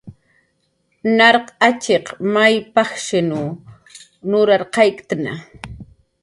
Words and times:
Narq 1.17 1.47
atx'is 1.67 2.07
may 2.33 2.55
pajshiw 2.73 3.29
nurarqayktna 4.29 5.33